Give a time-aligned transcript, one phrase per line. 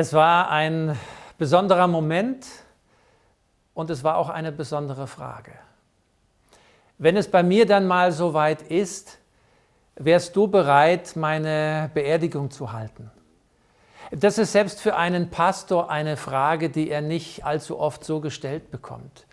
[0.00, 0.96] Es war ein
[1.38, 2.46] besonderer Moment
[3.74, 5.50] und es war auch eine besondere Frage.
[6.98, 9.18] Wenn es bei mir dann mal so weit ist,
[9.96, 13.10] wärst du bereit, meine Beerdigung zu halten?
[14.12, 18.70] Das ist selbst für einen Pastor eine Frage, die er nicht allzu oft so gestellt
[18.70, 19.26] bekommt.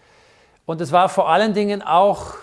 [0.66, 2.34] Und es war vor allen Dingen auch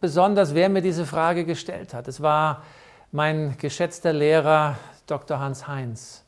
[0.00, 2.06] besonders, wer mir diese Frage gestellt hat.
[2.06, 2.62] Es war
[3.10, 4.76] mein geschätzter Lehrer
[5.08, 5.40] Dr.
[5.40, 6.24] Hans Heinz.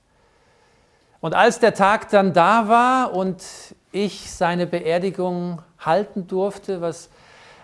[1.20, 3.44] Und als der Tag dann da war und
[3.92, 7.10] ich seine Beerdigung halten durfte, was,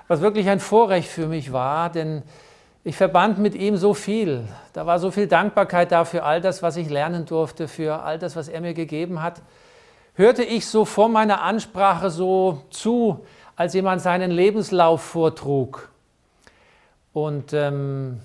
[0.08, 2.22] was wirklich ein Vorrecht für mich war, denn
[2.84, 4.46] ich verband mit ihm so viel.
[4.72, 8.18] Da war so viel Dankbarkeit da für all das, was ich lernen durfte, für all
[8.18, 9.42] das, was er mir gegeben hat.
[10.14, 13.26] Hörte ich so vor meiner Ansprache so zu,
[13.56, 15.90] als jemand seinen Lebenslauf vortrug.
[17.12, 18.20] Und ähm,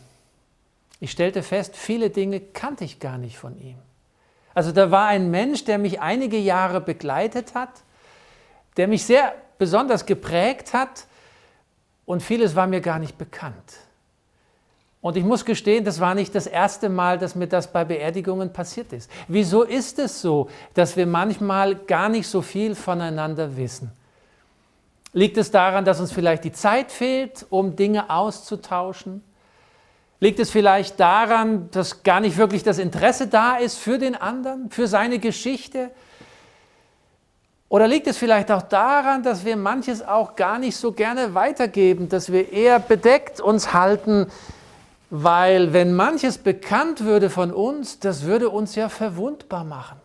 [1.00, 3.78] ich stellte fest, viele Dinge kannte ich gar nicht von ihm.
[4.54, 7.70] Also da war ein Mensch, der mich einige Jahre begleitet hat,
[8.78, 11.06] der mich sehr besonders geprägt hat
[12.06, 13.80] und vieles war mir gar nicht bekannt.
[15.02, 18.54] Und ich muss gestehen, das war nicht das erste Mal, dass mir das bei Beerdigungen
[18.54, 19.10] passiert ist.
[19.28, 23.92] Wieso ist es so, dass wir manchmal gar nicht so viel voneinander wissen?
[25.14, 29.24] Liegt es daran, dass uns vielleicht die Zeit fehlt, um Dinge auszutauschen?
[30.24, 34.70] Liegt es vielleicht daran, dass gar nicht wirklich das Interesse da ist für den anderen,
[34.70, 35.90] für seine Geschichte?
[37.70, 42.08] Oder liegt es vielleicht auch daran, dass wir manches auch gar nicht so gerne weitergeben,
[42.08, 44.28] dass wir eher bedeckt uns halten,
[45.10, 50.00] weil wenn manches bekannt würde von uns, das würde uns ja verwundbar machen.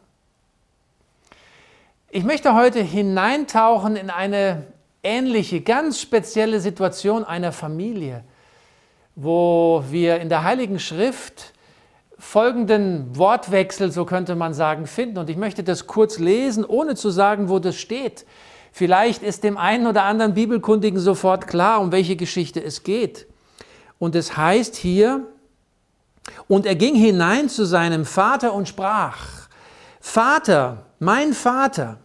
[2.09, 4.64] Ich möchte heute hineintauchen in eine
[5.03, 8.25] ähnliche, ganz spezielle Situation einer Familie
[9.17, 11.55] wo wir in der Heiligen Schrift
[12.19, 15.19] folgenden Wortwechsel, so könnte man sagen, finden.
[15.19, 18.27] Und ich möchte das kurz lesen, ohne zu sagen, wo das steht.
[18.72, 23.26] Vielleicht ist dem einen oder anderen Bibelkundigen sofort klar, um welche Geschichte es geht.
[23.99, 25.26] Und es heißt hier,
[26.49, 29.49] und er ging hinein zu seinem Vater und sprach,
[30.00, 31.99] Vater, mein Vater.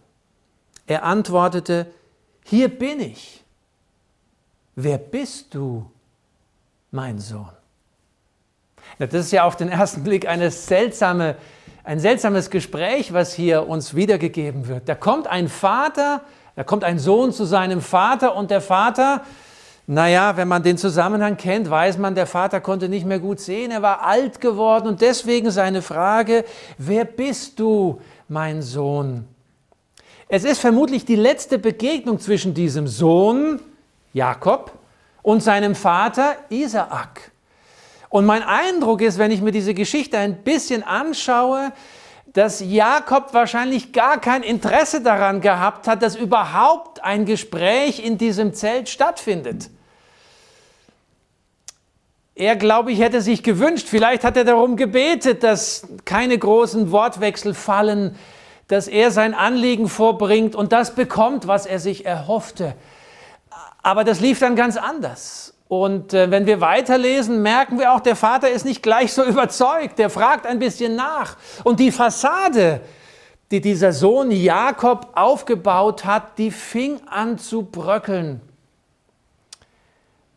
[0.86, 1.86] Er antwortete,
[2.44, 3.44] hier bin ich.
[4.74, 5.90] Wer bist du?
[6.92, 7.48] Mein Sohn.
[8.98, 11.36] Das ist ja auf den ersten Blick eine seltsame,
[11.82, 14.88] ein seltsames Gespräch, was hier uns wiedergegeben wird.
[14.88, 16.20] Da kommt ein Vater,
[16.54, 19.22] da kommt ein Sohn zu seinem Vater und der Vater,
[19.86, 23.70] naja, wenn man den Zusammenhang kennt, weiß man, der Vater konnte nicht mehr gut sehen,
[23.70, 26.44] er war alt geworden und deswegen seine Frage,
[26.78, 29.26] wer bist du, mein Sohn?
[30.28, 33.60] Es ist vermutlich die letzte Begegnung zwischen diesem Sohn,
[34.12, 34.72] Jakob,
[35.22, 37.32] und seinem Vater Isaak.
[38.08, 41.72] Und mein Eindruck ist, wenn ich mir diese Geschichte ein bisschen anschaue,
[42.32, 48.54] dass Jakob wahrscheinlich gar kein Interesse daran gehabt hat, dass überhaupt ein Gespräch in diesem
[48.54, 49.70] Zelt stattfindet.
[52.34, 57.52] Er, glaube ich, hätte sich gewünscht, vielleicht hat er darum gebetet, dass keine großen Wortwechsel
[57.52, 58.16] fallen,
[58.68, 62.74] dass er sein Anliegen vorbringt und das bekommt, was er sich erhoffte.
[63.82, 65.54] Aber das lief dann ganz anders.
[65.68, 69.98] Und äh, wenn wir weiterlesen, merken wir auch, der Vater ist nicht gleich so überzeugt.
[69.98, 71.36] Der fragt ein bisschen nach.
[71.64, 72.82] Und die Fassade,
[73.50, 78.40] die dieser Sohn Jakob aufgebaut hat, die fing an zu bröckeln.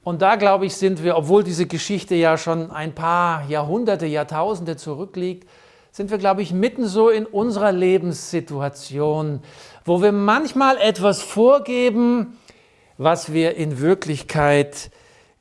[0.04, 4.78] Und da, glaube ich, sind wir, obwohl diese Geschichte ja schon ein paar Jahrhunderte, Jahrtausende
[4.78, 5.50] zurückliegt,
[5.92, 9.42] sind wir, glaube ich, mitten so in unserer Lebenssituation,
[9.84, 12.38] wo wir manchmal etwas vorgeben,
[12.98, 14.90] was wir in Wirklichkeit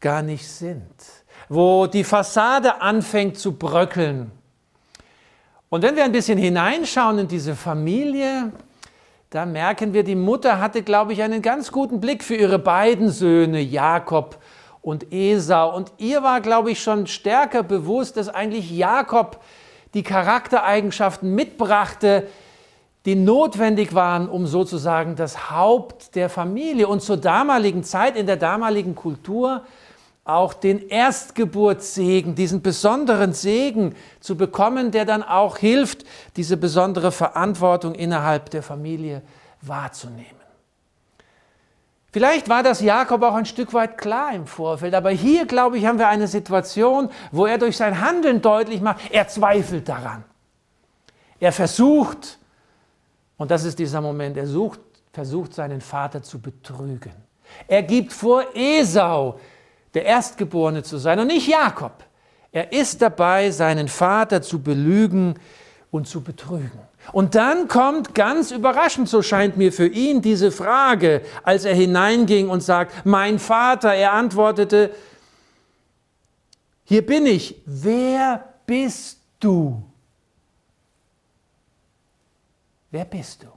[0.00, 0.84] gar nicht sind,
[1.48, 4.30] wo die Fassade anfängt zu bröckeln.
[5.68, 8.52] Und wenn wir ein bisschen hineinschauen in diese Familie,
[9.30, 13.08] da merken wir, die Mutter hatte, glaube ich, einen ganz guten Blick für ihre beiden
[13.10, 14.38] Söhne, Jakob
[14.80, 15.74] und Esau.
[15.74, 19.42] Und ihr war, glaube ich, schon stärker bewusst, dass eigentlich Jakob
[19.94, 22.28] die Charaktereigenschaften mitbrachte,
[23.04, 28.36] die notwendig waren, um sozusagen das Haupt der Familie und zur damaligen Zeit, in der
[28.36, 29.62] damaligen Kultur,
[30.24, 36.04] auch den Erstgeburtssegen, diesen besonderen Segen zu bekommen, der dann auch hilft,
[36.36, 39.20] diese besondere Verantwortung innerhalb der Familie
[39.60, 40.44] wahrzunehmen.
[42.10, 45.84] Vielleicht war das Jakob auch ein Stück weit klar im Vorfeld, aber hier, glaube ich,
[45.84, 50.24] haben wir eine Situation, wo er durch sein Handeln deutlich macht, er zweifelt daran.
[51.40, 52.38] Er versucht,
[53.36, 54.80] und das ist dieser Moment, er sucht,
[55.12, 57.12] versucht seinen Vater zu betrügen.
[57.68, 59.38] Er gibt vor, Esau
[59.92, 62.04] der Erstgeborene zu sein und nicht Jakob.
[62.50, 65.34] Er ist dabei, seinen Vater zu belügen
[65.90, 66.80] und zu betrügen.
[67.12, 72.48] Und dann kommt ganz überraschend, so scheint mir für ihn, diese Frage, als er hineinging
[72.48, 74.90] und sagt, mein Vater, er antwortete,
[76.84, 79.82] hier bin ich, wer bist du?
[82.94, 83.48] Wer bist du?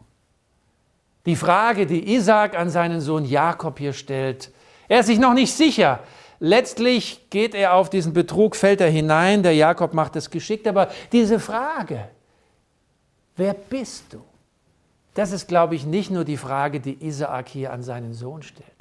[1.27, 4.49] Die Frage, die Isaac an seinen Sohn Jakob hier stellt,
[4.87, 5.99] er ist sich noch nicht sicher.
[6.39, 10.89] Letztlich geht er auf diesen Betrug, fällt er hinein, der Jakob macht es geschickt, aber
[11.11, 12.09] diese Frage,
[13.35, 14.23] wer bist du?
[15.13, 18.71] Das ist, glaube ich, nicht nur die Frage, die Isaak hier an seinen Sohn stellt.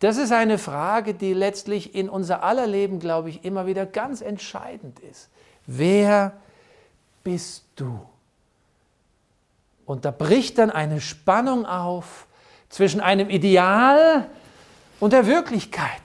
[0.00, 4.20] Das ist eine Frage, die letztlich in unser aller Leben, glaube ich, immer wieder ganz
[4.20, 5.30] entscheidend ist.
[5.64, 6.32] Wer
[7.22, 8.00] bist du?
[9.86, 12.26] Und da bricht dann eine Spannung auf
[12.68, 14.26] zwischen einem Ideal
[15.00, 16.02] und der Wirklichkeit,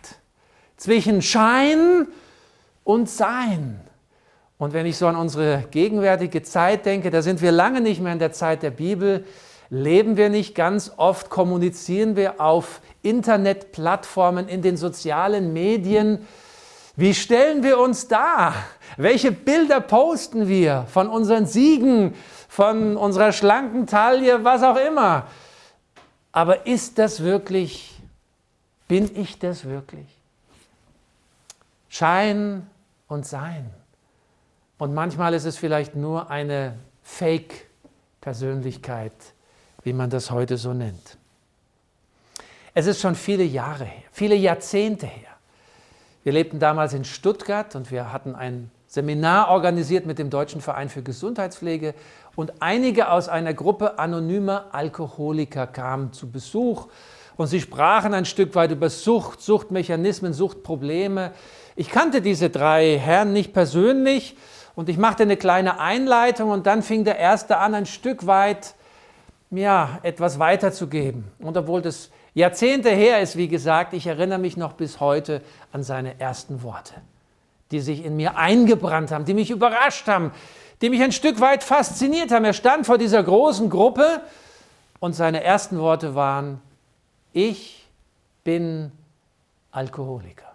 [0.78, 2.07] zwischen Schein
[2.83, 3.81] und Sein.
[4.57, 8.13] Und wenn ich so an unsere gegenwärtige Zeit denke, da sind wir lange nicht mehr
[8.13, 9.25] in der Zeit der Bibel,
[9.72, 16.27] leben wir nicht ganz oft, kommunizieren wir auf Internetplattformen, in den sozialen Medien.
[17.01, 18.53] Wie stellen wir uns dar?
[18.95, 22.13] Welche Bilder posten wir von unseren Siegen,
[22.48, 25.25] von unserer schlanken Taille, was auch immer?
[26.31, 28.00] Aber ist das wirklich,
[28.88, 30.06] bin ich das wirklich?
[31.89, 32.69] Schein
[33.07, 33.68] und Sein.
[34.77, 39.12] Und manchmal ist es vielleicht nur eine Fake-Persönlichkeit,
[39.81, 41.18] wie man das heute so nennt.
[42.75, 45.31] Es ist schon viele Jahre her, viele Jahrzehnte her.
[46.24, 50.90] Wir lebten damals in Stuttgart und wir hatten ein Seminar organisiert mit dem Deutschen Verein
[50.90, 51.96] für Gesundheitspflege
[52.36, 56.90] und einige aus einer Gruppe anonymer Alkoholiker kamen zu Besuch
[57.38, 61.32] und sie sprachen ein Stück weit über Sucht, Suchtmechanismen, Suchtprobleme.
[61.76, 64.36] Ich kannte diese drei Herren nicht persönlich
[64.76, 68.76] und ich machte eine kleine Einleitung und dann fing der Erste an, ein Stück weit
[69.50, 71.32] ja, etwas weiterzugeben.
[71.40, 75.42] Und obwohl das Jahrzehnte her ist, wie gesagt, ich erinnere mich noch bis heute
[75.72, 76.94] an seine ersten Worte,
[77.72, 80.31] die sich in mir eingebrannt haben, die mich überrascht haben,
[80.81, 82.45] die mich ein Stück weit fasziniert haben.
[82.45, 84.22] Er stand vor dieser großen Gruppe
[85.00, 86.62] und seine ersten Worte waren,
[87.33, 87.86] ich
[88.44, 88.92] bin
[89.72, 90.51] Alkoholiker.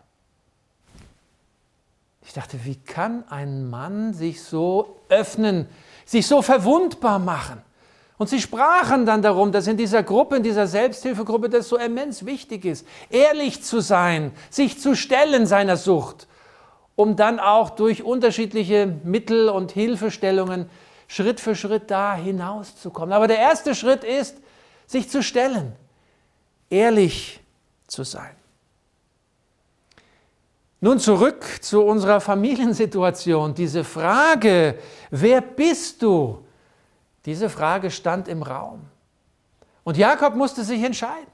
[2.25, 5.69] Ich dachte, wie kann ein Mann sich so öffnen,
[6.05, 7.63] sich so verwundbar machen?
[8.19, 12.25] Und sie sprachen dann darum, dass in dieser Gruppe, in dieser Selbsthilfegruppe das so immens
[12.25, 16.27] wichtig ist, ehrlich zu sein, sich zu stellen seiner Sucht,
[16.95, 20.71] um dann auch durch unterschiedliche Mittel und Hilfestellungen
[21.09, 23.13] Schritt für Schritt da hinauszukommen.
[23.13, 24.39] Aber der erste Schritt ist,
[24.87, 25.73] sich zu stellen,
[26.71, 27.41] ehrlich
[27.87, 28.35] zu sein.
[30.81, 33.55] Nun zurück zu unserer Familiensituation.
[33.55, 34.79] Diese Frage,
[35.11, 36.46] wer bist du?
[37.27, 38.87] Diese Frage stand im Raum.
[39.83, 41.27] Und Jakob musste sich entscheiden,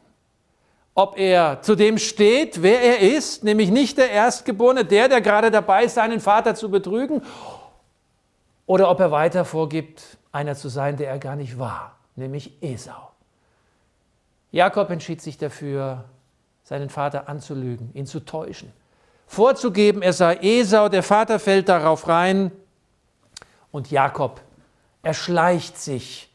[0.94, 5.50] ob er zu dem steht, wer er ist, nämlich nicht der Erstgeborene, der, der gerade
[5.50, 7.22] dabei ist, seinen Vater zu betrügen,
[8.66, 13.10] oder ob er weiter vorgibt, einer zu sein, der er gar nicht war, nämlich Esau.
[14.50, 16.04] Jakob entschied sich dafür,
[16.62, 18.72] seinen Vater anzulügen, ihn zu täuschen,
[19.26, 22.52] vorzugeben, er sei Esau, der Vater fällt darauf rein
[23.70, 24.40] und Jakob
[25.02, 26.30] er schleicht sich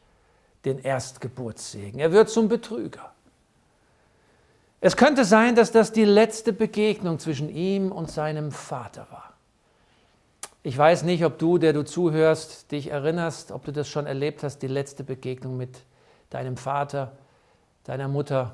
[0.65, 2.00] den Erstgeburtssegen.
[2.00, 3.13] Er wird zum Betrüger.
[4.80, 9.34] Es könnte sein, dass das die letzte Begegnung zwischen ihm und seinem Vater war.
[10.62, 14.44] Ich weiß nicht, ob du, der du zuhörst, dich erinnerst, ob du das schon erlebt
[14.44, 15.80] hast, die letzte Begegnung mit
[16.30, 17.13] deinem Vater,
[17.86, 18.53] deiner Mutter,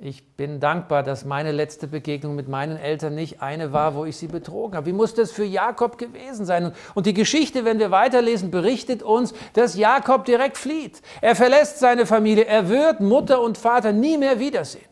[0.00, 4.16] ich bin dankbar, dass meine letzte Begegnung mit meinen Eltern nicht eine war, wo ich
[4.16, 4.86] sie betrogen habe.
[4.86, 6.72] Wie muss das für Jakob gewesen sein?
[6.94, 11.00] Und die Geschichte, wenn wir weiterlesen, berichtet uns, dass Jakob direkt flieht.
[11.20, 12.44] Er verlässt seine Familie.
[12.44, 14.84] Er wird Mutter und Vater nie mehr wiedersehen.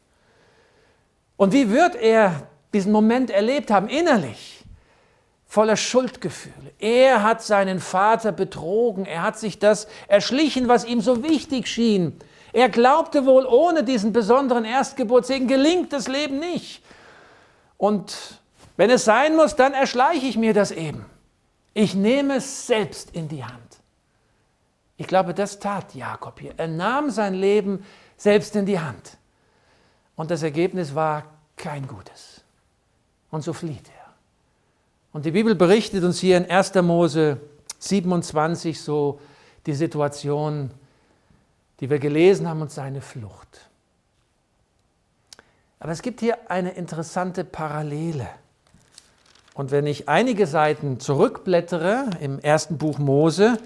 [1.36, 4.64] Und wie wird er diesen Moment erlebt haben, innerlich?
[5.46, 6.72] Voller Schuldgefühle.
[6.78, 9.04] Er hat seinen Vater betrogen.
[9.04, 12.18] Er hat sich das erschlichen, was ihm so wichtig schien.
[12.52, 16.82] Er glaubte wohl, ohne diesen besonderen Erstgeburtssegen gelingt das Leben nicht.
[17.78, 18.38] Und
[18.76, 21.06] wenn es sein muss, dann erschleiche ich mir das eben.
[21.74, 23.58] Ich nehme es selbst in die Hand.
[24.98, 26.54] Ich glaube, das tat Jakob hier.
[26.58, 27.84] Er nahm sein Leben
[28.16, 29.16] selbst in die Hand.
[30.14, 31.24] Und das Ergebnis war
[31.56, 32.42] kein gutes.
[33.30, 34.12] Und so flieht er.
[35.12, 36.74] Und die Bibel berichtet uns hier in 1.
[36.76, 37.40] Mose
[37.78, 39.20] 27 so
[39.66, 40.70] die Situation,
[41.82, 43.68] die wir gelesen haben, und seine Flucht.
[45.80, 48.28] Aber es gibt hier eine interessante Parallele.
[49.54, 53.58] Und wenn ich einige Seiten zurückblättere im ersten Buch Mose,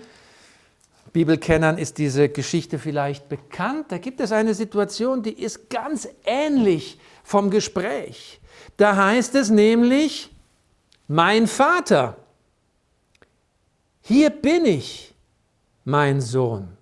[1.13, 6.99] Bibelkennern ist diese Geschichte vielleicht bekannt, da gibt es eine Situation, die ist ganz ähnlich
[7.23, 8.41] vom Gespräch.
[8.79, 10.35] Da heißt es nämlich,
[11.07, 12.17] mein Vater,
[14.01, 15.15] hier bin ich,
[15.85, 16.76] mein Sohn.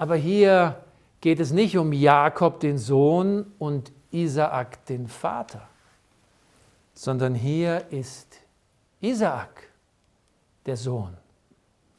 [0.00, 0.82] Aber hier
[1.20, 5.68] geht es nicht um Jakob den Sohn und Isaak den Vater,
[6.94, 8.40] sondern hier ist
[9.02, 9.68] Isaak
[10.64, 11.18] der Sohn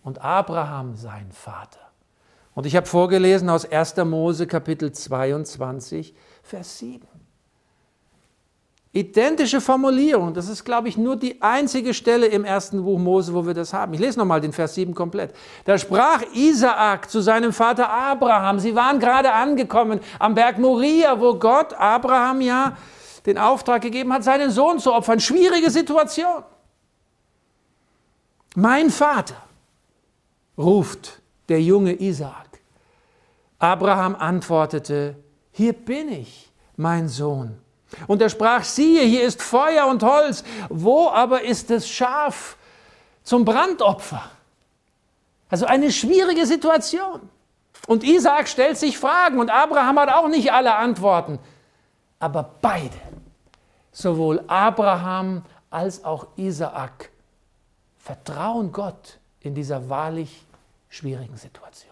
[0.02, 1.92] und Abraham sein Vater.
[2.56, 3.98] Und ich habe vorgelesen aus 1.
[3.98, 7.08] Mose Kapitel 22, Vers 7.
[8.94, 13.48] Identische Formulierung, das ist, glaube ich, nur die einzige Stelle im ersten Buch Mose, wo
[13.48, 13.94] wir das haben.
[13.94, 15.34] Ich lese nochmal den Vers 7 komplett.
[15.64, 18.60] Da sprach Isaak zu seinem Vater Abraham.
[18.60, 22.76] Sie waren gerade angekommen am Berg Moria, wo Gott Abraham ja
[23.26, 25.22] den Auftrag gegeben hat, seinen Sohn zu opfern.
[25.22, 26.44] Schwierige Situation.
[28.56, 29.38] Mein Vater
[30.58, 32.60] ruft der junge Isaak.
[33.58, 35.16] Abraham antwortete,
[35.52, 37.58] hier bin ich, mein Sohn.
[38.08, 42.58] Und er sprach, siehe, hier ist Feuer und Holz, wo aber ist das Schaf
[43.24, 44.24] zum Brandopfer?
[45.50, 47.30] Also eine schwierige Situation.
[47.88, 51.40] Und Isaak stellt sich Fragen und Abraham hat auch nicht alle Antworten.
[52.20, 52.96] Aber beide,
[53.92, 57.10] sowohl Abraham als auch Isaak,
[57.98, 60.46] vertrauen Gott in dieser wahrlich
[60.90, 61.92] schwierigen Situation.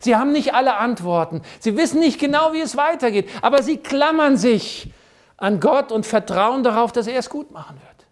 [0.00, 1.42] Sie haben nicht alle Antworten.
[1.60, 3.28] Sie wissen nicht genau, wie es weitergeht.
[3.42, 4.92] Aber sie klammern sich
[5.36, 8.06] an Gott und vertrauen darauf, dass er es gut machen wird.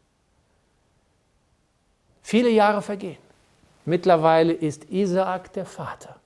[2.22, 3.18] Viele Jahre vergehen.
[3.84, 6.16] Mittlerweile ist Isaak der Vater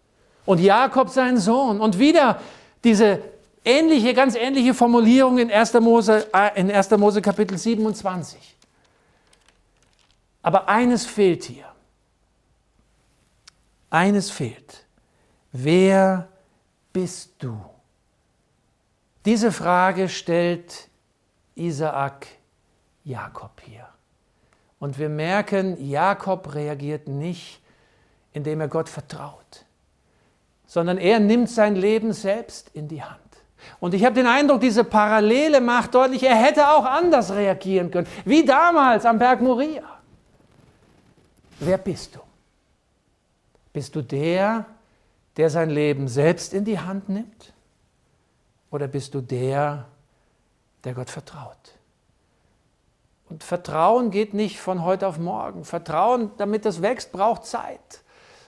[0.44, 1.80] und Jakob sein Sohn.
[1.80, 2.40] Und wieder
[2.84, 3.20] diese
[3.64, 5.74] ähnliche, ganz ähnliche Formulierung in 1.
[5.80, 6.90] Mose, äh, in 1.
[6.96, 8.56] Mose Kapitel 27.
[10.42, 11.66] Aber eines fehlt hier.
[13.90, 14.84] Eines fehlt.
[15.52, 16.28] Wer
[16.92, 17.58] bist du?
[19.26, 20.88] Diese Frage stellt
[21.56, 22.28] Isaak
[23.02, 23.88] Jakob hier.
[24.78, 27.61] Und wir merken, Jakob reagiert nicht,
[28.33, 29.64] indem er Gott vertraut,
[30.68, 33.21] sondern er nimmt sein Leben selbst in die Hand.
[33.80, 38.06] Und ich habe den Eindruck, diese Parallele macht deutlich, er hätte auch anders reagieren können,
[38.25, 39.83] wie damals am Berg Moria.
[41.59, 42.21] Wer bist du?
[43.73, 44.66] Bist du der,
[45.37, 47.52] der sein Leben selbst in die Hand nimmt?
[48.70, 49.87] Oder bist du der,
[50.85, 51.56] der Gott vertraut?
[53.28, 55.64] Und Vertrauen geht nicht von heute auf morgen.
[55.64, 58.02] Vertrauen, damit das wächst, braucht Zeit.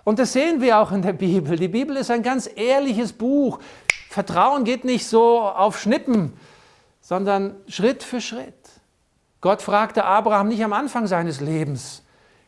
[0.04, 1.56] Und das sehen wir auch in der Bibel.
[1.56, 3.58] Die Bibel ist ein ganz ehrliches Buch.
[4.08, 6.38] Vertrauen geht nicht so auf Schnippen,
[7.00, 8.54] sondern Schritt für Schritt.
[9.40, 12.02] Gott fragte Abraham nicht am Anfang seines Lebens,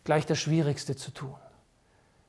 [0.05, 1.37] gleich das Schwierigste zu tun.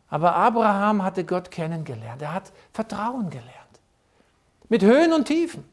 [0.09, 2.21] Aber Abraham hatte Gott kennengelernt.
[2.21, 3.60] Er hat Vertrauen gelernt.
[4.71, 5.65] Mit Höhen und Tiefen.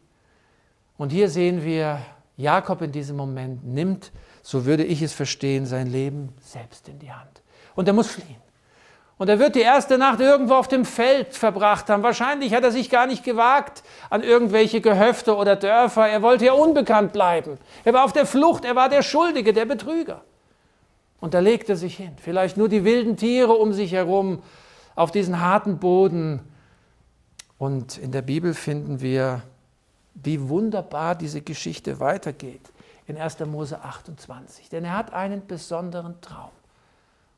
[0.97, 2.01] Und hier sehen wir,
[2.37, 4.11] Jakob in diesem Moment nimmt,
[4.43, 7.45] so würde ich es verstehen, sein Leben selbst in die Hand.
[7.77, 8.43] Und er muss fliehen.
[9.17, 12.03] Und er wird die erste Nacht irgendwo auf dem Feld verbracht haben.
[12.03, 16.09] Wahrscheinlich hat er sich gar nicht gewagt an irgendwelche Gehöfte oder Dörfer.
[16.09, 17.57] Er wollte ja unbekannt bleiben.
[17.85, 18.65] Er war auf der Flucht.
[18.65, 20.23] Er war der Schuldige, der Betrüger.
[21.21, 22.17] Und da legt er sich hin.
[22.21, 24.43] Vielleicht nur die wilden Tiere um sich herum
[24.97, 26.41] auf diesen harten Boden.
[27.59, 29.43] Und in der Bibel finden wir,
[30.15, 32.63] wie wunderbar diese Geschichte weitergeht.
[33.07, 33.41] In 1.
[33.41, 34.69] Mose 28.
[34.69, 36.51] Denn er hat einen besonderen Traum.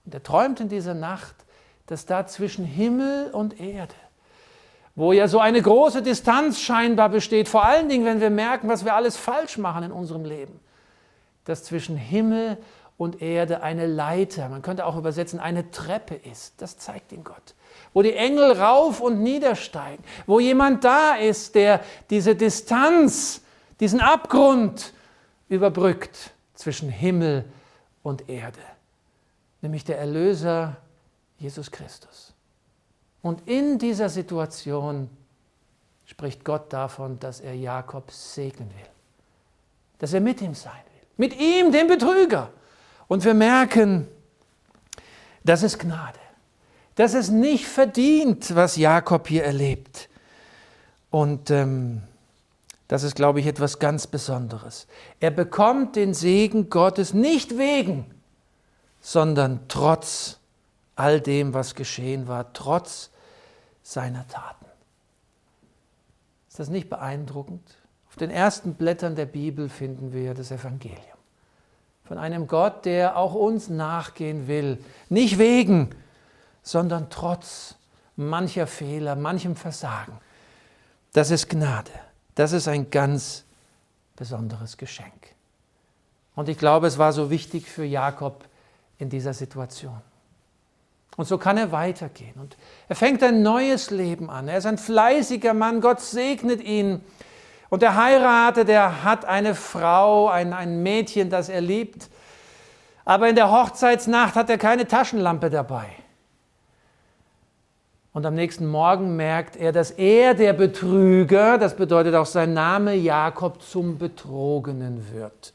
[0.05, 1.35] Und er träumt in dieser Nacht,
[1.87, 3.95] dass da zwischen Himmel und Erde,
[4.95, 8.85] wo ja so eine große Distanz scheinbar besteht, vor allen Dingen, wenn wir merken, was
[8.85, 10.61] wir alles falsch machen in unserem Leben,
[11.45, 12.59] dass zwischen Himmel
[12.97, 16.61] und Erde eine Leiter, man könnte auch übersetzen, eine Treppe ist.
[16.61, 17.55] Das zeigt ihn Gott.
[17.93, 23.43] Wo die Engel rauf und niedersteigen, wo jemand da ist, der diese Distanz,
[23.81, 24.93] diesen Abgrund
[25.49, 27.45] überbrückt zwischen Himmel
[28.03, 28.61] und Erde,
[29.61, 30.77] nämlich der Erlöser
[31.39, 32.33] Jesus Christus.
[33.23, 35.11] Und in dieser Situation
[36.07, 38.91] spricht Gott davon, dass er Jakob segnen will,
[39.99, 42.51] dass er mit ihm sein will, mit ihm, dem Betrüger
[43.09, 44.07] und wir merken,
[45.43, 46.19] das ist Gnade.
[47.01, 50.11] Das ist nicht verdient, was Jakob hier erlebt.
[51.09, 52.03] Und ähm,
[52.89, 54.87] das ist, glaube ich, etwas ganz Besonderes.
[55.19, 58.05] Er bekommt den Segen Gottes nicht wegen,
[59.01, 60.41] sondern trotz
[60.95, 63.09] all dem, was geschehen war, trotz
[63.83, 64.67] seiner Taten.
[66.51, 67.63] Ist das nicht beeindruckend?
[68.11, 71.01] Auf den ersten Blättern der Bibel finden wir das Evangelium.
[72.05, 74.85] Von einem Gott, der auch uns nachgehen will.
[75.09, 75.95] Nicht wegen,
[76.63, 77.77] sondern trotz
[78.17, 80.19] mancher Fehler, manchem Versagen.
[81.13, 81.91] Das ist Gnade.
[82.35, 83.45] Das ist ein ganz
[84.17, 85.35] besonderes Geschenk.
[86.35, 88.45] Und ich glaube, es war so wichtig für Jakob
[88.99, 90.01] in dieser Situation.
[91.17, 92.35] Und so kann er weitergehen.
[92.37, 92.57] Und
[92.89, 94.49] er fängt ein neues Leben an.
[94.49, 95.81] Er ist ein fleißiger Mann.
[95.81, 97.05] Gott segnet ihn.
[97.69, 102.09] Und er heiratet, er hat eine Frau, ein, ein Mädchen, das er liebt.
[103.05, 105.87] Aber in der Hochzeitsnacht hat er keine Taschenlampe dabei.
[108.13, 112.95] Und am nächsten Morgen merkt er, dass er, der Betrüger, das bedeutet auch sein Name
[112.95, 115.55] Jakob, zum Betrogenen wird.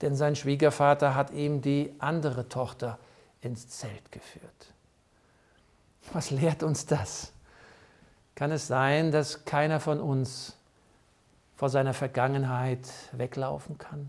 [0.00, 2.98] Denn sein Schwiegervater hat ihm die andere Tochter
[3.40, 4.72] ins Zelt geführt.
[6.12, 7.32] Was lehrt uns das?
[8.36, 10.56] Kann es sein, dass keiner von uns
[11.56, 14.08] vor seiner Vergangenheit weglaufen kann?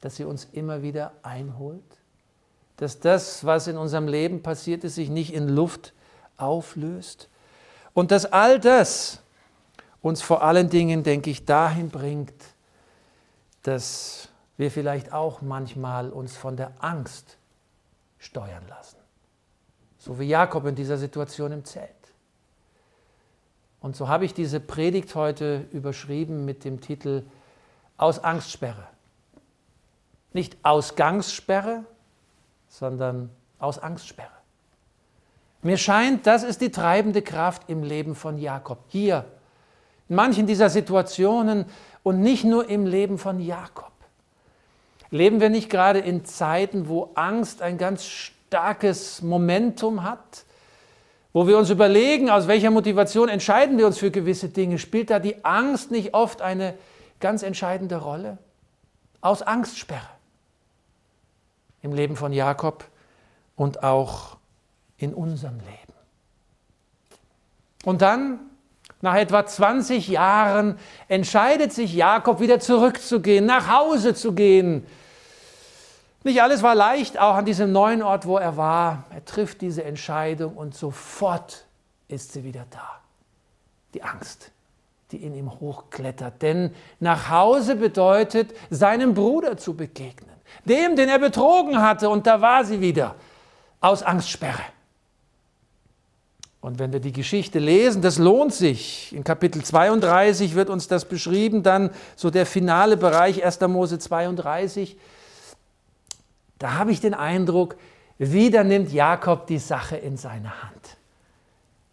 [0.00, 1.84] Dass sie uns immer wieder einholt?
[2.78, 5.92] Dass das, was in unserem Leben passiert ist, sich nicht in Luft
[6.42, 7.28] auflöst.
[7.94, 9.20] Und dass all das
[10.00, 12.34] uns vor allen Dingen, denke ich, dahin bringt,
[13.62, 17.38] dass wir vielleicht auch manchmal uns von der Angst
[18.18, 18.96] steuern lassen.
[19.98, 21.90] So wie Jakob in dieser Situation im Zelt.
[23.80, 27.24] Und so habe ich diese Predigt heute überschrieben mit dem Titel
[27.96, 28.88] Ausangssperre.
[30.32, 31.84] Nicht Ausgangssperre,
[32.68, 34.41] sondern Ausangssperre.
[35.62, 38.78] Mir scheint, das ist die treibende Kraft im Leben von Jakob.
[38.88, 39.24] Hier,
[40.08, 41.66] in manchen dieser Situationen
[42.02, 43.92] und nicht nur im Leben von Jakob.
[45.10, 50.44] Leben wir nicht gerade in Zeiten, wo Angst ein ganz starkes Momentum hat,
[51.32, 54.78] wo wir uns überlegen, aus welcher Motivation entscheiden wir uns für gewisse Dinge?
[54.78, 56.74] Spielt da die Angst nicht oft eine
[57.20, 58.38] ganz entscheidende Rolle?
[59.20, 60.08] Aus Angstsperre
[61.82, 62.84] im Leben von Jakob
[63.56, 64.36] und auch
[65.02, 65.92] in unserem Leben.
[67.84, 68.38] Und dann,
[69.00, 74.86] nach etwa 20 Jahren, entscheidet sich Jakob wieder zurückzugehen, nach Hause zu gehen.
[76.22, 79.04] Nicht alles war leicht, auch an diesem neuen Ort, wo er war.
[79.10, 81.64] Er trifft diese Entscheidung und sofort
[82.06, 83.00] ist sie wieder da.
[83.94, 84.52] Die Angst,
[85.10, 86.40] die in ihm hochklettert.
[86.40, 90.30] Denn nach Hause bedeutet, seinem Bruder zu begegnen.
[90.64, 92.08] Dem, den er betrogen hatte.
[92.08, 93.16] Und da war sie wieder.
[93.80, 94.62] Aus Angstsperre.
[96.62, 99.12] Und wenn wir die Geschichte lesen, das lohnt sich.
[99.12, 103.60] In Kapitel 32 wird uns das beschrieben, dann so der finale Bereich 1.
[103.62, 104.96] Mose 32.
[106.60, 107.74] Da habe ich den Eindruck,
[108.16, 110.96] wieder nimmt Jakob die Sache in seine Hand.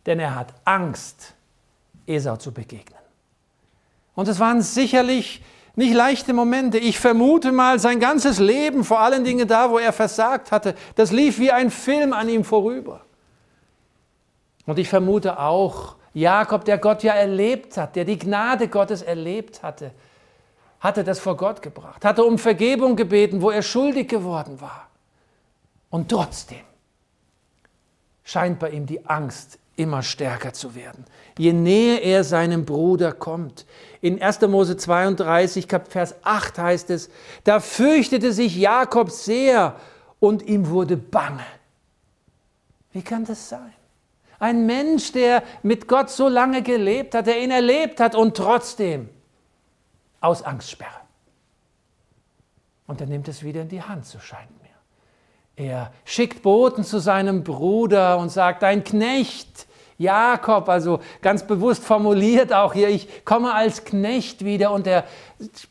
[0.05, 1.33] Denn er hat Angst,
[2.05, 2.99] Esau zu begegnen.
[4.13, 5.41] Und es waren sicherlich
[5.75, 6.77] nicht leichte Momente.
[6.77, 11.11] Ich vermute mal, sein ganzes Leben, vor allen Dingen da, wo er versagt hatte, das
[11.11, 13.01] lief wie ein Film an ihm vorüber.
[14.69, 19.63] Und ich vermute auch, Jakob, der Gott ja erlebt hat, der die Gnade Gottes erlebt
[19.63, 19.91] hatte,
[20.79, 24.87] hatte das vor Gott gebracht, hatte um Vergebung gebeten, wo er schuldig geworden war.
[25.89, 26.61] Und trotzdem
[28.23, 31.05] scheint bei ihm die Angst immer stärker zu werden.
[31.37, 33.65] Je näher er seinem Bruder kommt.
[34.01, 34.41] In 1.
[34.41, 37.09] Mose 32, Vers 8 heißt es,
[37.43, 39.77] da fürchtete sich Jakob sehr
[40.19, 41.45] und ihm wurde bange.
[42.91, 43.73] Wie kann das sein?
[44.39, 49.09] Ein Mensch, der mit Gott so lange gelebt hat, der ihn erlebt hat und trotzdem
[50.21, 50.99] aus Angstsperre.
[52.87, 54.69] Und er nimmt es wieder in die Hand, so scheint mir.
[55.55, 62.53] Er schickt Boten zu seinem Bruder und sagt, ein Knecht, Jakob, also ganz bewusst formuliert
[62.53, 65.03] auch hier, ich komme als Knecht wieder und er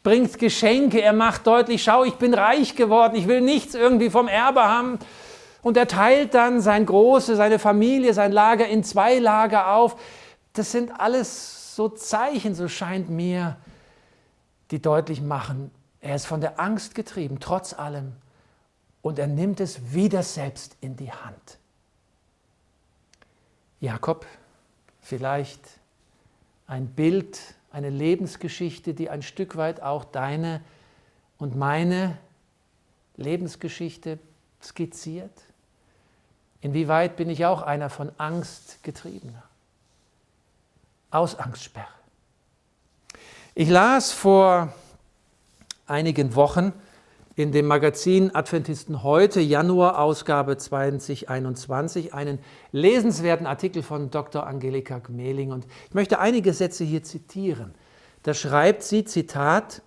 [0.02, 4.28] bringt Geschenke, er macht deutlich, schau, ich bin reich geworden, ich will nichts irgendwie vom
[4.28, 4.98] Erbe haben,
[5.68, 10.00] und er teilt dann sein Große, seine Familie, sein Lager in zwei Lager auf.
[10.54, 13.56] Das sind alles so Zeichen, so scheint mir,
[14.70, 18.12] die deutlich machen, er ist von der Angst getrieben, trotz allem.
[19.02, 21.58] Und er nimmt es wieder selbst in die Hand.
[23.80, 24.26] Jakob,
[25.00, 25.60] vielleicht
[26.66, 27.38] ein Bild,
[27.70, 30.62] eine Lebensgeschichte, die ein Stück weit auch deine
[31.38, 32.18] und meine
[33.16, 34.18] Lebensgeschichte
[34.62, 35.47] skizziert.
[36.60, 39.42] Inwieweit bin ich auch einer von Angst getriebener?
[41.10, 41.86] Aus Angstsperre.
[43.54, 44.72] Ich las vor
[45.86, 46.72] einigen Wochen
[47.38, 52.40] in dem Magazin Adventisten heute, Januar Ausgabe 2021, einen
[52.72, 54.44] lesenswerten Artikel von Dr.
[54.44, 57.74] Angelika Gmeling und ich möchte einige Sätze hier zitieren.
[58.24, 59.82] Da schreibt sie, Zitat,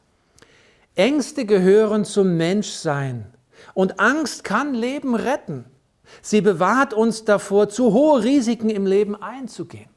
[0.96, 3.34] Ängste gehören zum Menschsein
[3.74, 5.66] und Angst kann Leben retten.
[6.22, 9.90] Sie bewahrt uns davor, zu hohe Risiken im Leben einzugehen.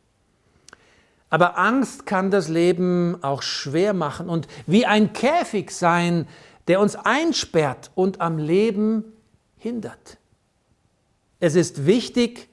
[1.30, 6.28] Aber Angst kann das Leben auch schwer machen und wie ein Käfig sein,
[6.68, 9.12] der uns einsperrt und am Leben
[9.56, 10.18] hindert.
[11.40, 12.48] Es ist wichtig,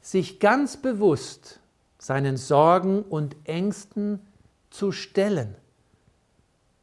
[0.00, 1.60] sich ganz bewusst
[1.98, 4.20] seinen Sorgen und Ängsten
[4.70, 5.54] zu stellen.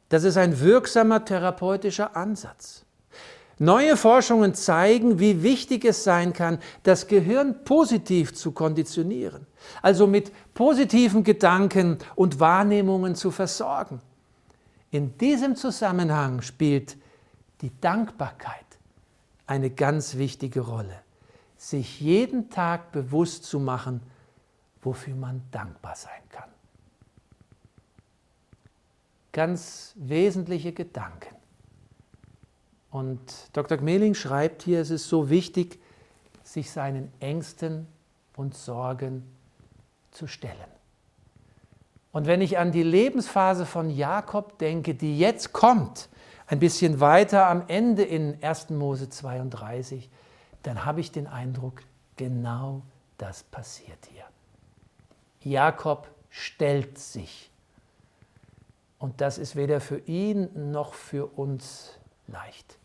[0.08, 2.85] Das ist ein wirksamer therapeutischer Ansatz.
[3.58, 9.46] Neue Forschungen zeigen, wie wichtig es sein kann, das Gehirn positiv zu konditionieren,
[9.80, 14.02] also mit positiven Gedanken und Wahrnehmungen zu versorgen.
[14.90, 16.98] In diesem Zusammenhang spielt
[17.62, 18.66] die Dankbarkeit
[19.46, 21.00] eine ganz wichtige Rolle,
[21.56, 24.02] sich jeden Tag bewusst zu machen,
[24.82, 26.50] wofür man dankbar sein kann.
[29.32, 31.35] Ganz wesentliche Gedanken.
[32.90, 33.20] Und
[33.52, 33.78] Dr.
[33.78, 35.80] Gmeling schreibt hier, es ist so wichtig,
[36.42, 37.86] sich seinen Ängsten
[38.36, 39.24] und Sorgen
[40.12, 40.54] zu stellen.
[42.12, 46.08] Und wenn ich an die Lebensphase von Jakob denke, die jetzt kommt,
[46.46, 48.70] ein bisschen weiter am Ende in 1.
[48.70, 50.08] Mose 32,
[50.62, 51.82] dann habe ich den Eindruck,
[52.16, 52.82] genau
[53.18, 54.24] das passiert hier.
[55.40, 57.50] Jakob stellt sich.
[58.98, 62.78] Und das ist weder für ihn noch für uns leicht.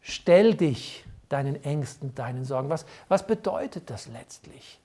[0.00, 2.68] Stell dich deinen Ängsten, deinen Sorgen.
[2.68, 4.80] Was, was bedeutet das letztlich?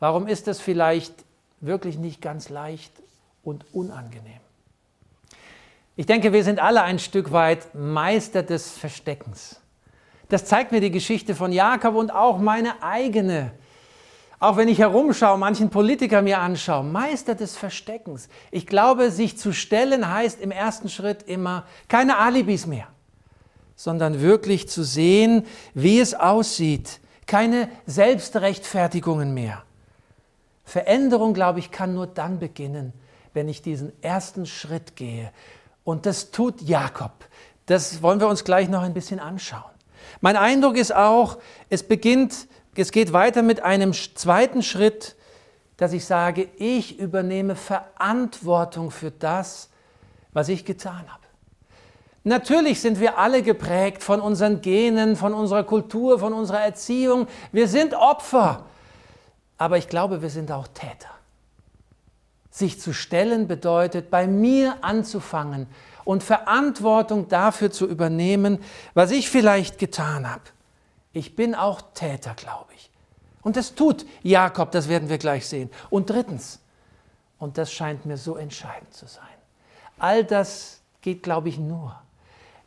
[0.00, 1.14] Warum ist das vielleicht
[1.60, 2.92] wirklich nicht ganz leicht
[3.42, 4.40] und unangenehm?
[5.96, 9.60] Ich denke, wir sind alle ein Stück weit Meister des Versteckens.
[10.28, 13.52] Das zeigt mir die Geschichte von Jakob und auch meine eigene.
[14.38, 18.28] Auch wenn ich herumschaue, manchen Politiker mir anschaue, Meister des Versteckens.
[18.50, 22.88] Ich glaube, sich zu stellen heißt im ersten Schritt immer keine Alibis mehr
[23.76, 27.00] sondern wirklich zu sehen, wie es aussieht.
[27.26, 29.62] Keine Selbstrechtfertigungen mehr.
[30.64, 32.92] Veränderung, glaube ich, kann nur dann beginnen,
[33.32, 35.30] wenn ich diesen ersten Schritt gehe.
[35.84, 37.12] Und das tut Jakob.
[37.66, 39.62] Das wollen wir uns gleich noch ein bisschen anschauen.
[40.20, 41.38] Mein Eindruck ist auch,
[41.70, 42.46] es beginnt,
[42.78, 45.16] es geht weiter mit einem zweiten Schritt,
[45.76, 49.70] dass ich sage, ich übernehme Verantwortung für das,
[50.32, 51.24] was ich getan habe.
[52.24, 57.26] Natürlich sind wir alle geprägt von unseren Genen, von unserer Kultur, von unserer Erziehung.
[57.52, 58.64] Wir sind Opfer.
[59.58, 61.10] Aber ich glaube, wir sind auch Täter.
[62.50, 65.66] Sich zu stellen bedeutet, bei mir anzufangen
[66.04, 68.58] und Verantwortung dafür zu übernehmen,
[68.94, 70.42] was ich vielleicht getan habe.
[71.14, 72.90] Ich bin auch Täter, glaube ich.
[73.42, 75.70] Und das tut Jakob, das werden wir gleich sehen.
[75.88, 76.60] Und drittens,
[77.38, 79.24] und das scheint mir so entscheidend zu sein,
[79.98, 81.98] all das geht, glaube ich, nur,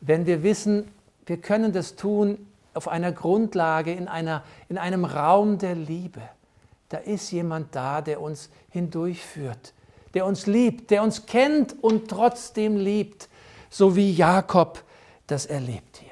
[0.02, 0.92] wenn wir wissen,
[1.26, 6.22] wir können das tun auf einer Grundlage, in, einer, in einem Raum der Liebe.
[6.90, 9.74] Da ist jemand da, der uns hindurchführt,
[10.14, 13.28] der uns liebt, der uns kennt und trotzdem liebt,
[13.70, 14.84] so wie Jakob
[15.26, 16.07] das erlebt hier.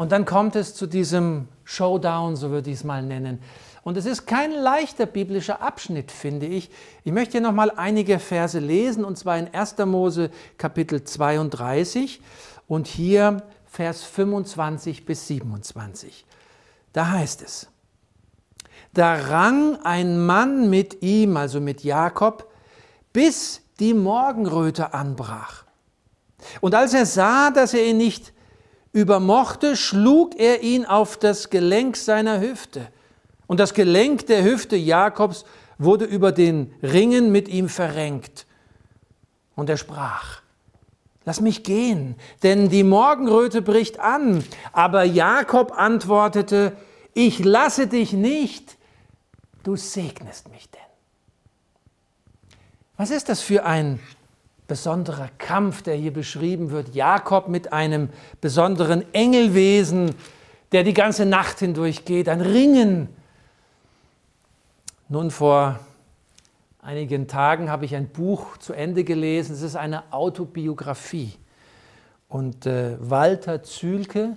[0.00, 3.38] Und dann kommt es zu diesem Showdown, so würde ich es mal nennen.
[3.82, 6.70] Und es ist kein leichter biblischer Abschnitt, finde ich.
[7.04, 9.76] Ich möchte hier nochmal einige Verse lesen, und zwar in 1.
[9.84, 12.22] Mose Kapitel 32
[12.66, 16.24] und hier Vers 25 bis 27.
[16.94, 17.68] Da heißt es,
[18.94, 22.50] da rang ein Mann mit ihm, also mit Jakob,
[23.12, 25.64] bis die Morgenröte anbrach.
[26.62, 28.32] Und als er sah, dass er ihn nicht
[28.92, 32.88] übermochte, schlug er ihn auf das Gelenk seiner Hüfte
[33.46, 35.44] und das Gelenk der Hüfte Jakobs
[35.78, 38.46] wurde über den Ringen mit ihm verrenkt.
[39.56, 40.42] Und er sprach,
[41.24, 44.42] Lass mich gehen, denn die Morgenröte bricht an.
[44.72, 46.72] Aber Jakob antwortete,
[47.12, 48.76] ich lasse dich nicht,
[49.62, 50.80] du segnest mich denn.
[52.96, 54.00] Was ist das für ein
[54.70, 56.94] besonderer Kampf, der hier beschrieben wird?
[56.94, 58.08] Jakob mit einem
[58.40, 60.14] besonderen Engelwesen,
[60.72, 63.08] der die ganze Nacht hindurch geht, ein Ringen
[65.12, 65.80] nun, vor
[66.80, 69.54] einigen Tagen habe ich ein Buch zu Ende gelesen.
[69.54, 71.34] Es ist eine Autobiografie.
[72.28, 74.36] Und äh, Walter Zühlke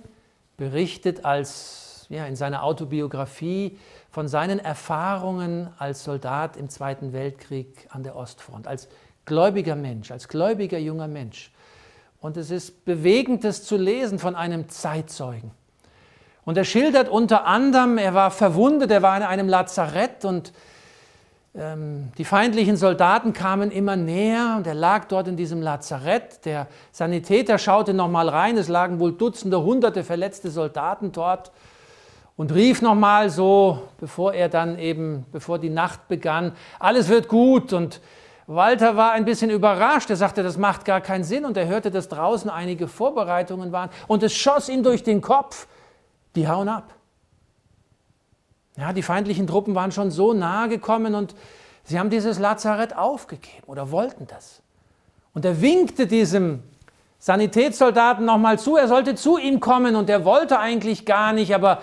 [0.56, 3.78] berichtet als, ja, in seiner Autobiografie
[4.10, 8.88] von seinen Erfahrungen als Soldat im Zweiten Weltkrieg an der Ostfront, als
[9.24, 11.50] gläubiger Mensch, als gläubiger junger Mensch.
[12.20, 15.50] Und es ist bewegend, das zu lesen von einem Zeitzeugen.
[16.44, 20.52] Und er schildert unter anderem, er war verwundet, er war in einem Lazarett und
[21.56, 26.44] ähm, die feindlichen Soldaten kamen immer näher und er lag dort in diesem Lazarett.
[26.44, 31.52] Der Sanitäter schaute nochmal rein, es lagen wohl Dutzende, Hunderte verletzte Soldaten dort
[32.36, 37.72] und rief nochmal so, bevor er dann eben, bevor die Nacht begann, alles wird gut
[37.72, 38.00] und
[38.46, 40.10] Walter war ein bisschen überrascht.
[40.10, 41.44] Er sagte, das macht gar keinen Sinn.
[41.44, 43.90] Und er hörte, dass draußen einige Vorbereitungen waren.
[44.06, 45.66] Und es schoss ihm durch den Kopf.
[46.34, 46.94] Die hauen ab.
[48.76, 51.34] Ja, die feindlichen Truppen waren schon so nahe gekommen und
[51.84, 54.62] sie haben dieses Lazarett aufgegeben oder wollten das.
[55.32, 56.62] Und er winkte diesem
[57.20, 61.82] Sanitätssoldaten nochmal zu, er sollte zu ihm kommen und er wollte eigentlich gar nicht, aber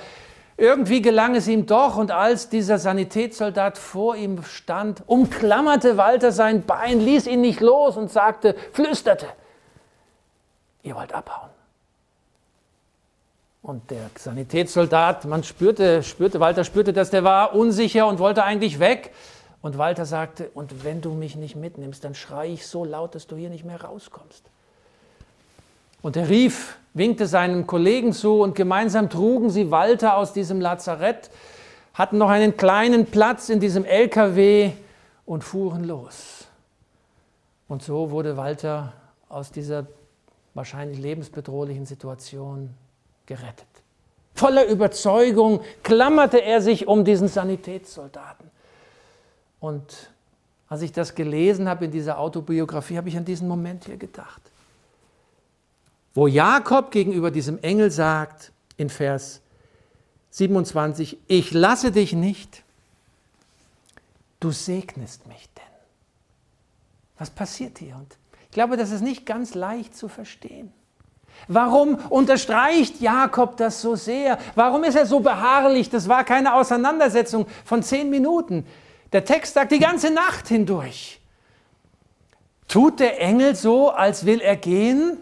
[0.62, 6.68] irgendwie gelang es ihm doch und als dieser Sanitätssoldat vor ihm stand, umklammerte Walter sein
[6.68, 9.26] Bein, ließ ihn nicht los und sagte, flüsterte,
[10.84, 11.50] ihr wollt abhauen.
[13.64, 18.80] Und der Sanitätssoldat, man spürte, spürte, Walter spürte, dass der war unsicher und wollte eigentlich
[18.80, 19.14] weg.
[19.64, 23.26] Und Walter sagte, und wenn du mich nicht mitnimmst, dann schreie ich so laut, dass
[23.26, 24.51] du hier nicht mehr rauskommst.
[26.02, 31.30] Und er rief, winkte seinem Kollegen zu und gemeinsam trugen sie Walter aus diesem Lazarett,
[31.94, 34.72] hatten noch einen kleinen Platz in diesem LKW
[35.26, 36.48] und fuhren los.
[37.68, 38.94] Und so wurde Walter
[39.30, 39.88] aus dieser
[40.54, 42.72] wahrscheinlich lebensbedrohlichen Situation
[43.26, 43.68] gerettet.
[44.36, 48.50] Voller Überzeugung klammerte er sich um diesen Sanitätssoldaten.
[49.60, 50.10] Und
[50.68, 54.42] als ich das gelesen habe in dieser Autobiografie, habe ich an diesen Moment hier gedacht.
[56.14, 59.42] Wo Jakob gegenüber diesem Engel sagt in Vers
[60.32, 62.64] 27, ich lasse dich nicht,
[64.40, 65.64] du segnest mich denn.
[67.18, 67.96] Was passiert hier?
[67.96, 70.74] Und ich glaube, das ist nicht ganz leicht zu verstehen.
[71.48, 74.38] Warum unterstreicht Jakob das so sehr?
[74.56, 75.90] Warum ist er so beharrlich?
[75.90, 78.66] Das war keine Auseinandersetzung von zehn Minuten.
[79.14, 81.20] Der Text sagt die ganze Nacht hindurch.
[82.68, 85.18] Tut der Engel so, als will er gehen,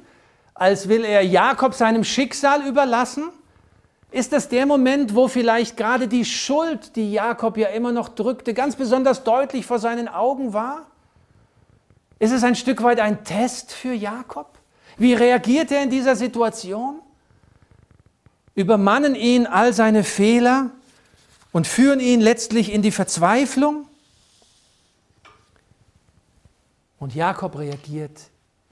[0.60, 3.30] als will er Jakob seinem Schicksal überlassen?
[4.12, 8.54] Ist das der Moment, wo vielleicht gerade die Schuld, die Jakob ja immer noch drückte,
[8.54, 10.88] ganz besonders deutlich vor seinen Augen war?
[12.20, 14.58] Ist es ein Stück weit ein Test für Jakob?
[14.98, 17.00] Wie reagiert er in dieser Situation?
[18.54, 20.72] Übermannen ihn all seine Fehler
[21.54, 23.88] und führen ihn letztlich in die Verzweiflung?
[27.00, 28.20] Und Jakob reagiert,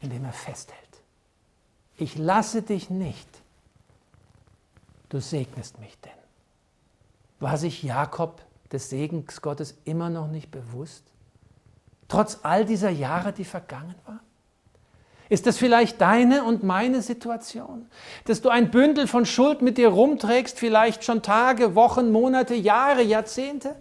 [0.01, 0.86] indem er festhält.
[1.97, 3.27] Ich lasse dich nicht,
[5.09, 6.11] du segnest mich denn.
[7.39, 11.03] War sich Jakob des Segens Gottes immer noch nicht bewusst?
[12.07, 14.19] Trotz all dieser Jahre, die vergangen waren?
[15.29, 17.89] Ist das vielleicht deine und meine Situation?
[18.25, 23.01] Dass du ein Bündel von Schuld mit dir rumträgst, vielleicht schon Tage, Wochen, Monate, Jahre,
[23.01, 23.75] Jahrzehnte?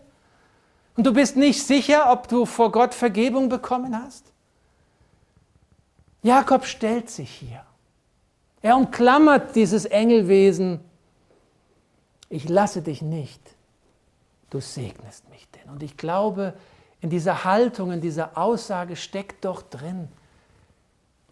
[0.96, 4.32] Und du bist nicht sicher, ob du vor Gott Vergebung bekommen hast?
[6.22, 7.65] Jakob stellt sich hier.
[8.66, 10.80] Er umklammert dieses Engelwesen.
[12.28, 13.40] Ich lasse dich nicht,
[14.50, 15.70] du segnest mich denn.
[15.70, 16.52] Und ich glaube,
[17.00, 20.08] in dieser Haltung, in dieser Aussage steckt doch drin,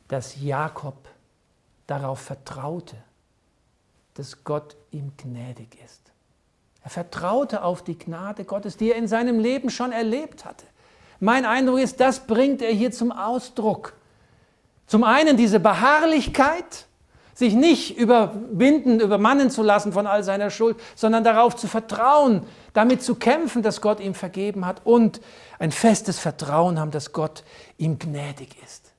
[0.07, 0.95] dass Jakob
[1.89, 2.95] darauf vertraute,
[4.15, 6.13] dass Gott ihm gnädig ist.
[6.85, 10.67] Er vertraute auf die Gnade Gottes, die er in seinem Leben schon erlebt hatte.
[11.19, 13.95] Mein Eindruck ist, das bringt er hier zum Ausdruck.
[14.87, 16.87] Zum einen diese Beharrlichkeit,
[17.35, 23.03] sich nicht überwinden, übermannen zu lassen von all seiner Schuld, sondern darauf zu vertrauen, damit
[23.03, 25.21] zu kämpfen, dass Gott ihm vergeben hat und
[25.59, 27.45] ein festes Vertrauen haben, dass Gott
[27.77, 28.93] ihm gnädig ist.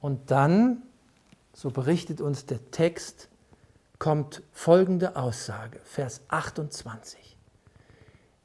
[0.00, 0.82] Und dann,
[1.52, 3.28] so berichtet uns der Text,
[3.98, 7.36] kommt folgende Aussage, Vers 28.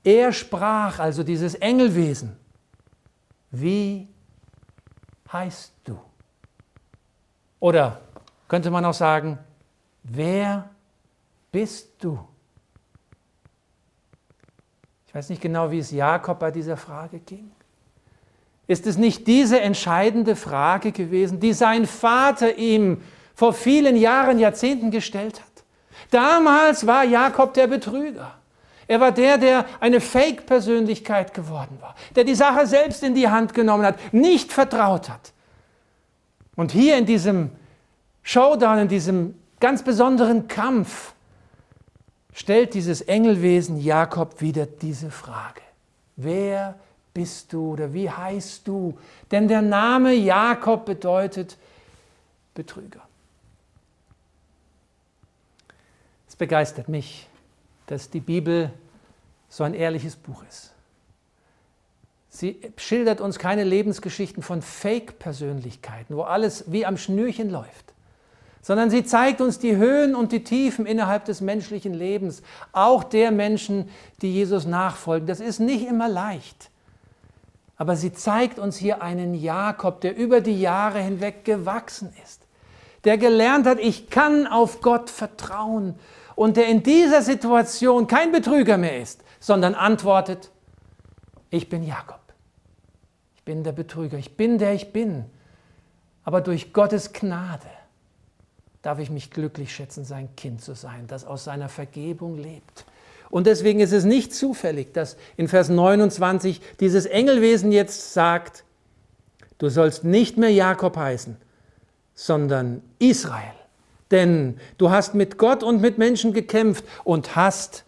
[0.03, 2.35] Er sprach, also dieses Engelwesen,
[3.51, 4.07] wie
[5.31, 5.99] heißt du?
[7.63, 8.01] Oder
[8.49, 9.39] könnte man auch sagen,
[10.03, 10.69] wer
[11.49, 12.19] bist du?
[15.07, 17.53] Ich weiß nicht genau, wie es Jakob bei dieser Frage ging.
[18.67, 23.01] Ist es nicht diese entscheidende Frage gewesen, die sein Vater ihm
[23.33, 25.63] vor vielen Jahren, Jahrzehnten gestellt hat?
[26.11, 28.35] Damals war Jakob der Betrüger.
[28.87, 33.53] Er war der, der eine Fake-Persönlichkeit geworden war, der die Sache selbst in die Hand
[33.53, 35.31] genommen hat, nicht vertraut hat.
[36.55, 37.51] Und hier in diesem
[38.21, 41.13] Showdown, in diesem ganz besonderen Kampf,
[42.33, 45.61] stellt dieses Engelwesen Jakob wieder diese Frage.
[46.15, 46.75] Wer
[47.13, 48.97] bist du oder wie heißt du?
[49.31, 51.57] Denn der Name Jakob bedeutet
[52.53, 53.01] Betrüger.
[56.27, 57.27] Es begeistert mich,
[57.87, 58.71] dass die Bibel
[59.49, 60.72] so ein ehrliches Buch ist.
[62.35, 67.93] Sie schildert uns keine Lebensgeschichten von Fake-Persönlichkeiten, wo alles wie am Schnürchen läuft,
[68.63, 72.41] sondern sie zeigt uns die Höhen und die Tiefen innerhalb des menschlichen Lebens,
[72.71, 73.87] auch der Menschen,
[74.23, 75.27] die Jesus nachfolgen.
[75.27, 76.71] Das ist nicht immer leicht.
[77.77, 82.41] Aber sie zeigt uns hier einen Jakob, der über die Jahre hinweg gewachsen ist,
[83.03, 85.99] der gelernt hat, ich kann auf Gott vertrauen
[86.33, 90.49] und der in dieser Situation kein Betrüger mehr ist, sondern antwortet,
[91.51, 92.22] ich bin Jakob.
[93.43, 95.25] Ich bin der Betrüger, ich bin der ich bin.
[96.23, 97.67] Aber durch Gottes Gnade
[98.81, 102.85] darf ich mich glücklich schätzen, sein Kind zu sein, das aus seiner Vergebung lebt.
[103.29, 108.63] Und deswegen ist es nicht zufällig, dass in Vers 29 dieses Engelwesen jetzt sagt,
[109.57, 111.35] du sollst nicht mehr Jakob heißen,
[112.15, 113.51] sondern Israel.
[114.09, 117.83] Denn du hast mit Gott und mit Menschen gekämpft und hast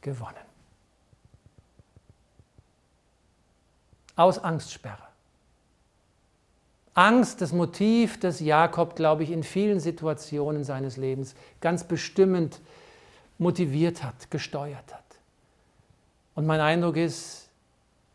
[0.00, 0.39] gewonnen.
[4.20, 4.98] Aus Angstsperre.
[6.92, 12.60] Angst, das Motiv, das Jakob, glaube ich, in vielen Situationen seines Lebens ganz bestimmend
[13.38, 15.04] motiviert hat, gesteuert hat.
[16.34, 17.48] Und mein Eindruck ist,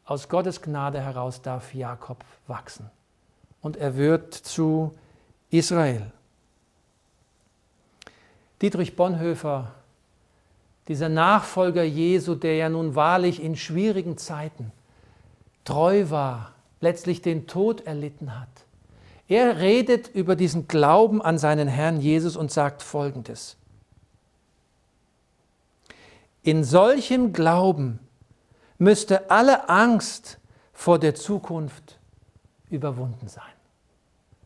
[0.06, 2.92] aus Gottes Gnade heraus darf Jakob wachsen.
[3.62, 4.94] Und er wird zu
[5.50, 6.12] Israel.
[8.62, 9.72] Dietrich Bonhoeffer,
[10.88, 14.72] dieser Nachfolger Jesu, der ja nun wahrlich in schwierigen Zeiten
[15.66, 18.48] treu war, letztlich den Tod erlitten hat.
[19.28, 23.58] Er redet über diesen Glauben an seinen Herrn Jesus und sagt Folgendes.
[26.44, 28.00] In solchem Glauben
[28.78, 30.38] müsste alle Angst
[30.74, 31.98] vor der Zukunft
[32.70, 33.44] überwunden sein.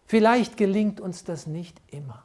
[0.05, 2.23] Vielleicht gelingt uns das nicht immer.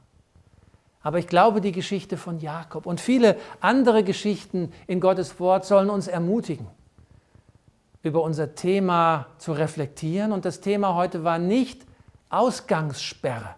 [1.02, 5.90] Aber ich glaube, die Geschichte von Jakob und viele andere Geschichten in Gottes Wort sollen
[5.90, 6.68] uns ermutigen
[8.04, 10.30] über unser Thema zu reflektieren.
[10.30, 11.84] Und das Thema heute war nicht
[12.28, 13.56] Ausgangssperre.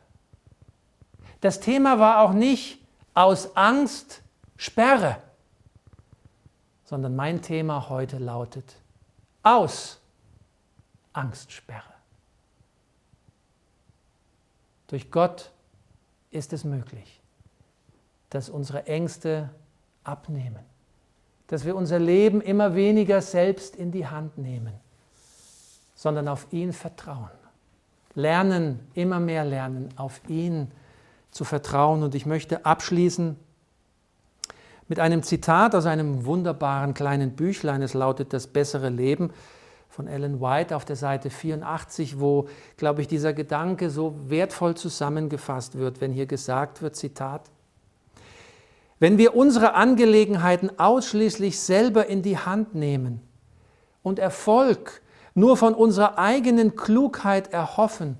[1.40, 2.80] Das Thema war auch nicht
[3.12, 4.22] aus Angst
[4.56, 5.16] Sperre,
[6.85, 8.76] sondern mein Thema heute lautet
[9.42, 10.00] aus
[11.12, 11.82] Angstsperre.
[14.87, 15.50] Durch Gott
[16.30, 17.20] ist es möglich,
[18.30, 19.50] dass unsere Ängste
[20.04, 20.64] abnehmen
[21.48, 24.74] dass wir unser Leben immer weniger selbst in die Hand nehmen,
[25.94, 27.30] sondern auf ihn vertrauen.
[28.14, 30.70] Lernen, immer mehr lernen, auf ihn
[31.30, 32.02] zu vertrauen.
[32.02, 33.37] Und ich möchte abschließen
[34.88, 37.82] mit einem Zitat aus einem wunderbaren kleinen Büchlein.
[37.82, 39.30] Es lautet Das bessere Leben
[39.88, 45.78] von Ellen White auf der Seite 84, wo, glaube ich, dieser Gedanke so wertvoll zusammengefasst
[45.78, 47.42] wird, wenn hier gesagt wird, Zitat,
[48.98, 53.20] wenn wir unsere Angelegenheiten ausschließlich selber in die Hand nehmen
[54.02, 55.02] und Erfolg
[55.35, 58.16] nur von unserer eigenen Klugheit erhoffen,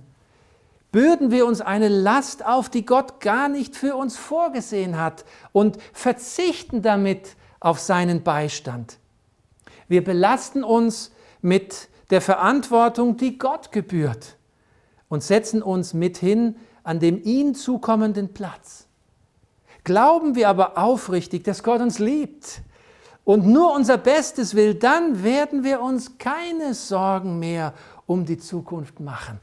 [0.93, 5.79] bürden wir uns eine Last auf, die Gott gar nicht für uns vorgesehen hat und
[5.93, 8.99] verzichten damit auf seinen Beistand.
[9.89, 14.37] Wir belasten uns mit der Verantwortung, die Gott gebührt
[15.09, 18.86] und setzen uns mithin an dem ihm zukommenden Platz.
[19.87, 22.61] Glauben wir aber aufrichtig, dass Gott uns liebt
[23.23, 27.73] und nur unser Bestes will, dann werden wir uns keine Sorgen mehr
[28.05, 29.39] um die Zukunft machen.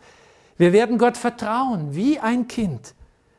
[0.58, 2.94] Wir werden Gott vertrauen, wie ein Kind.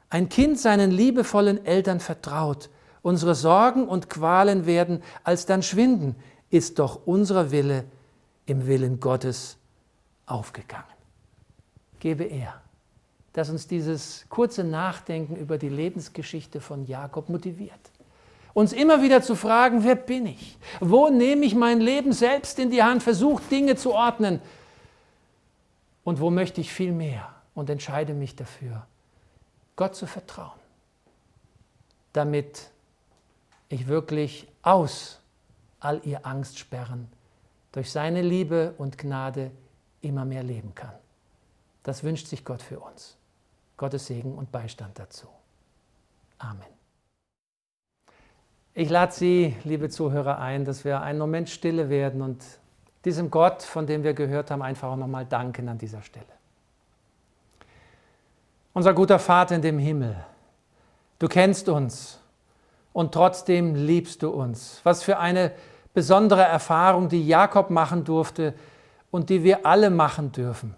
[0.09, 2.71] Ein Kind seinen liebevollen Eltern vertraut.
[3.03, 6.17] Unsere Sorgen und Qualen werden alsdann schwinden,
[6.49, 7.85] ist doch unser Wille
[8.47, 9.59] im Willen Gottes
[10.25, 10.87] aufgegangen.
[12.01, 12.64] Gebe er
[13.35, 17.73] dass uns dieses kurze Nachdenken über die Lebensgeschichte von Jakob motiviert.
[18.55, 20.57] Uns immer wieder zu fragen, wer bin ich?
[20.81, 23.03] Wo nehme ich mein Leben selbst in die Hand?
[23.03, 24.41] Versuche Dinge zu ordnen.
[26.05, 27.29] Und wo möchte ich viel mehr?
[27.57, 28.87] Und entscheide mich dafür,
[29.77, 30.59] Gott zu vertrauen,
[32.13, 32.71] damit
[33.69, 35.21] ich wirklich aus
[35.81, 37.09] all ihr Angstsperren
[37.73, 39.51] durch seine Liebe und Gnade
[40.03, 40.95] immer mehr leben kann.
[41.83, 43.17] Das wünscht sich Gott für uns.
[43.77, 45.27] Gottes Segen und Beistand dazu.
[46.39, 46.63] Amen.
[48.75, 52.45] Ich lade Sie, liebe Zuhörer, ein, dass wir einen Moment stille werden und
[53.05, 56.27] diesem Gott, von dem wir gehört haben, einfach auch nochmal danken an dieser Stelle.
[58.73, 60.17] Unser guter Vater in dem Himmel,
[61.21, 62.19] du kennst uns
[62.93, 64.81] und trotzdem liebst du uns.
[64.83, 65.53] Was für eine
[65.93, 68.55] besondere Erfahrung, die Jakob machen durfte
[69.13, 70.75] und die wir alle machen dürfen.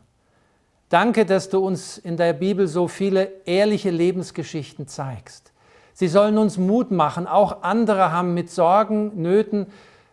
[0.89, 5.53] Danke, dass du uns in der Bibel so viele ehrliche Lebensgeschichten zeigst.
[5.93, 7.27] Sie sollen uns Mut machen.
[7.27, 9.67] Auch andere haben mit Sorgen, Nöten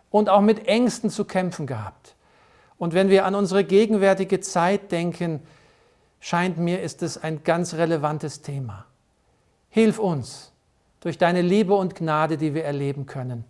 [0.10, 2.16] und auch mit Ängsten zu kämpfen gehabt.
[2.78, 5.42] Und wenn wir an unsere gegenwärtige Zeit denken,
[6.20, 8.86] scheint mir, ist es ein ganz relevantes Thema.
[9.70, 10.54] Hilf uns
[11.02, 13.44] durch deine Liebe und Gnade, die wir erleben können,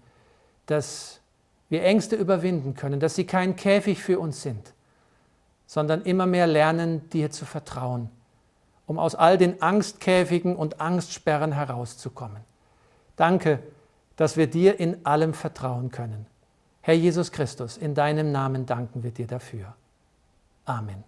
[0.65, 1.19] dass
[1.69, 4.74] wir Ängste überwinden können, dass sie kein Käfig für uns sind,
[5.66, 8.09] sondern immer mehr lernen, dir zu vertrauen,
[8.86, 12.41] um aus all den Angstkäfigen und Angstsperren herauszukommen.
[13.16, 13.59] Danke,
[14.16, 16.26] dass wir dir in allem vertrauen können.
[16.82, 19.74] Herr Jesus Christus, in deinem Namen danken wir dir dafür.
[20.66, 21.03] Amen.